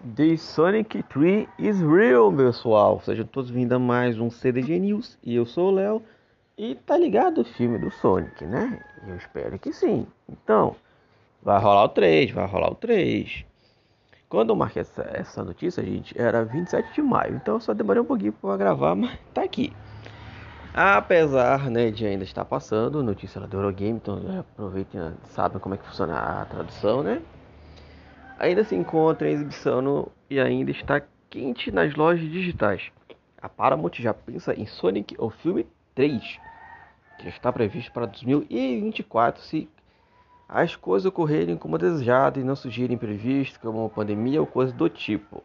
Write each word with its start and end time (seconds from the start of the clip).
The 0.00 0.36
Sonic 0.36 1.02
3 1.08 1.48
is 1.58 1.80
real, 1.80 2.32
pessoal. 2.32 3.00
Sejam 3.00 3.26
todos 3.26 3.50
vindo 3.50 3.72
a 3.72 3.80
mais 3.80 4.16
um 4.16 4.30
CDG 4.30 4.78
News. 4.78 5.18
E 5.24 5.34
eu 5.34 5.44
sou 5.44 5.72
o 5.72 5.74
Léo. 5.74 6.00
E 6.56 6.76
tá 6.76 6.96
ligado 6.96 7.40
o 7.40 7.44
filme 7.44 7.80
do 7.80 7.90
Sonic, 7.90 8.44
né? 8.44 8.80
Eu 9.08 9.16
espero 9.16 9.58
que 9.58 9.72
sim. 9.72 10.06
Então, 10.28 10.76
vai 11.42 11.60
rolar 11.60 11.82
o 11.82 11.88
3, 11.88 12.30
vai 12.30 12.46
rolar 12.46 12.70
o 12.70 12.76
3. 12.76 13.44
Quando 14.28 14.50
eu 14.50 14.56
marquei 14.56 14.82
essa, 14.82 15.02
essa 15.12 15.42
notícia, 15.42 15.82
gente, 15.82 16.14
era 16.16 16.44
27 16.44 16.94
de 16.94 17.02
maio. 17.02 17.34
Então 17.34 17.54
eu 17.54 17.60
só 17.60 17.74
demorei 17.74 18.00
um 18.00 18.06
pouquinho 18.06 18.32
para 18.34 18.56
gravar, 18.56 18.94
mas 18.94 19.18
tá 19.34 19.42
aqui. 19.42 19.72
Apesar 20.72 21.68
né, 21.70 21.90
de 21.90 22.06
ainda 22.06 22.22
estar 22.22 22.44
passando 22.44 23.02
notícia 23.02 23.40
lá 23.40 23.48
do 23.48 23.56
Eurogame, 23.56 23.96
então 23.96 24.20
aproveitem, 24.38 25.12
sabem 25.24 25.58
como 25.58 25.74
é 25.74 25.78
que 25.78 25.86
funciona 25.88 26.16
a 26.16 26.44
tradução, 26.44 27.02
né? 27.02 27.20
Ainda 28.38 28.64
se 28.64 28.74
encontra 28.74 29.28
em 29.28 29.32
exibição 29.32 29.82
no, 29.82 30.12
e 30.30 30.38
ainda 30.38 30.70
está 30.70 31.02
quente 31.28 31.70
nas 31.70 31.94
lojas 31.94 32.30
digitais. 32.30 32.90
A 33.40 33.48
Paramount 33.48 33.92
já 33.94 34.14
pensa 34.14 34.54
em 34.54 34.66
Sonic 34.66 35.14
o 35.18 35.30
filme 35.30 35.66
3, 35.94 36.38
que 37.18 37.28
está 37.28 37.52
previsto 37.52 37.92
para 37.92 38.06
2024 38.06 39.42
se 39.42 39.68
as 40.48 40.74
coisas 40.74 41.04
ocorrerem 41.04 41.56
como 41.56 41.76
desejado 41.76 42.40
e 42.40 42.44
não 42.44 42.56
surgirem 42.56 42.94
imprevistos 42.94 43.58
como 43.58 43.80
uma 43.80 43.90
pandemia 43.90 44.40
ou 44.40 44.46
coisa 44.46 44.72
do 44.72 44.88
tipo. 44.88 45.42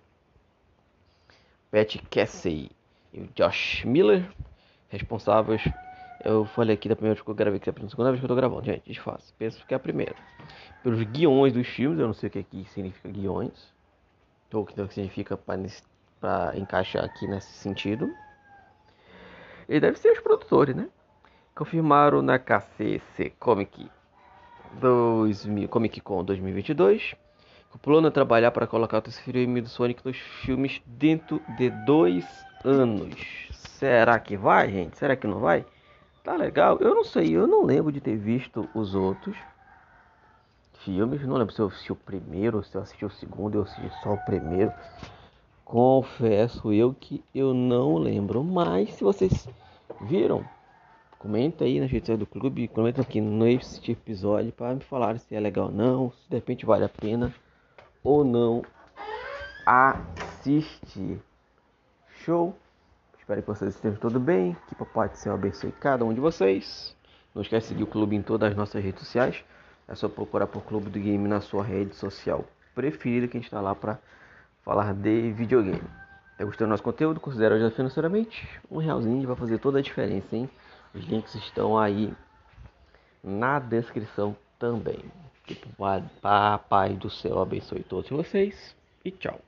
Pat 1.70 1.98
Casey 2.10 2.70
e 3.12 3.30
Josh 3.36 3.84
Miller, 3.84 4.26
responsáveis 4.90 5.64
eu 6.24 6.46
falei 6.46 6.76
aqui 6.76 6.88
da 6.88 6.96
primeira 6.96 7.16
vez 7.16 7.24
que 7.24 7.30
eu 7.30 7.36
gravei, 7.36 7.60
que 7.60 7.70
é 7.70 7.74
a 7.74 7.90
segunda 7.90 8.10
vez 8.10 8.20
que 8.20 8.26
eu 8.26 8.30
tô 8.30 8.36
gravando, 8.36 8.66
gente, 8.66 8.84
desfaço. 8.86 9.34
Penso 9.38 9.66
que 9.66 9.74
é 9.74 9.78
a 9.78 9.80
primeira. 9.80 10.16
Pelos 10.82 11.02
guiões 11.04 11.54
dos 11.54 11.68
filmes, 11.68 12.00
eu 12.00 12.08
não 12.08 12.14
sei 12.14 12.28
o 12.28 12.32
que 12.32 12.40
aqui 12.40 12.66
significa 12.70 13.10
guiões. 13.10 13.74
Ou 14.54 14.62
o 14.62 14.66
que 14.66 14.94
significa 14.94 15.36
para 15.36 16.58
encaixar 16.58 17.04
aqui 17.04 17.28
nesse 17.28 17.52
sentido. 17.54 18.14
E 19.68 19.80
deve 19.80 19.98
ser 19.98 20.12
os 20.12 20.20
produtores, 20.20 20.76
né? 20.76 20.88
Confirmaram 21.56 22.22
na 22.22 22.38
KCC 22.38 23.32
Comic 23.40 23.90
2000, 24.80 25.68
Comic 25.70 26.02
Con 26.02 26.24
2022 26.24 27.16
que 27.74 27.78
o 27.78 27.80
plano 27.80 28.08
é 28.08 28.12
trabalhar 28.12 28.52
para 28.52 28.68
colocar 28.68 29.00
o 29.00 29.12
filme 29.12 29.60
do 29.60 29.68
Sonic 29.68 30.06
nos 30.06 30.18
filmes 30.18 30.80
dentro 30.86 31.42
de 31.58 31.72
dois 31.72 32.24
anos. 32.64 33.16
Será 33.52 34.20
que 34.20 34.38
vai, 34.38 34.72
gente? 34.72 34.96
Será 34.96 35.16
que 35.16 35.26
não 35.26 35.40
vai? 35.40 35.66
Tá 36.24 36.38
legal. 36.38 36.78
Eu 36.80 36.96
não 36.96 37.04
sei, 37.04 37.36
eu 37.36 37.46
não 37.46 37.66
lembro 37.66 37.92
de 37.92 38.00
ter 38.00 38.16
visto 38.16 38.68
os 38.74 38.96
outros 38.96 39.36
filmes. 40.80 41.22
Não 41.28 41.36
lembro 41.36 41.54
se 41.54 41.62
eu 41.62 41.68
assisti 41.68 41.92
o 41.92 41.96
primeiro, 41.96 42.64
se 42.64 42.76
eu 42.76 42.82
assisti 42.82 43.06
o 43.06 43.10
segundo, 43.10 43.58
eu 43.58 43.64
assisti 43.64 43.90
só 44.02 44.14
o 44.14 44.26
primeiro. 44.26 44.72
Confesso 45.66 46.72
eu 46.72 46.94
que 46.94 47.22
eu 47.36 47.54
não 47.54 47.98
lembro. 47.98 48.42
Mas 48.42 48.94
se 48.94 49.04
vocês 49.04 49.50
viram, 50.02 50.46
comenta 51.20 51.66
aí 51.66 51.80
na 51.80 51.86
redes 51.86 52.18
do 52.18 52.26
clube, 52.26 52.70
comenta 52.70 53.02
aqui 53.02 53.20
nesse 53.20 53.92
episódio 53.92 54.54
para 54.54 54.76
me 54.76 54.82
falar 54.82 55.20
se 55.20 55.36
é 55.36 55.40
legal 55.42 55.66
ou 55.66 55.72
não, 55.72 56.12
se 56.12 56.30
de 56.30 56.36
repente 56.36 56.66
vale 56.66 56.86
a 56.86 56.90
pena 56.90 57.34
ou 58.02 58.24
não 58.24 58.62
assistir. 59.66 61.20
Show? 62.24 62.56
Espero 63.24 63.42
que 63.42 63.48
vocês 63.48 63.74
estejam 63.74 63.98
tudo 63.98 64.20
bem. 64.20 64.54
Que 64.68 64.76
Papai 64.76 65.08
do 65.08 65.16
Céu 65.16 65.34
abençoe 65.34 65.72
cada 65.72 66.04
um 66.04 66.14
de 66.14 66.20
vocês. 66.20 66.94
Não 67.34 67.42
esquece 67.42 67.68
de 67.68 67.70
seguir 67.70 67.84
o 67.84 67.88
clube 67.88 68.18
em 68.18 68.22
todas 68.22 68.52
as 68.52 68.58
nossas 68.58 68.84
redes 68.84 69.00
sociais. 69.00 69.42
É 69.88 69.96
só 69.96 70.10
procurar 70.10 70.46
por 70.46 70.62
Clube 70.64 70.90
do 70.90 71.00
Game 71.00 71.26
na 71.26 71.40
sua 71.40 71.64
rede 71.64 71.96
social 71.96 72.44
preferida 72.76 73.26
que 73.26 73.38
a 73.38 73.40
gente 73.40 73.48
está 73.48 73.62
lá 73.62 73.74
para 73.74 73.98
falar 74.66 74.94
de 74.94 75.32
videogame. 75.32 75.88
Tá 76.38 76.44
gostando 76.44 76.68
do 76.68 76.72
nosso 76.72 76.84
conteúdo? 76.84 77.22
Considera 77.22 77.56
ajuda 77.56 77.72
financeiramente. 77.72 78.46
Um 78.70 78.80
realzinho 78.80 79.26
vai 79.26 79.38
fazer 79.38 79.58
toda 79.58 79.80
a 79.80 79.82
diferença, 79.82 80.36
hein? 80.36 80.50
Os 80.94 81.06
links 81.06 81.34
estão 81.36 81.80
aí 81.80 82.14
na 83.24 83.58
descrição 83.58 84.36
também. 84.60 85.00
Que 85.46 85.56
Papai 86.22 86.96
do 86.96 87.10
Céu 87.10 87.40
abençoe 87.40 87.84
todos 87.84 88.10
vocês 88.10 88.76
e 89.06 89.12
tchau. 89.12 89.40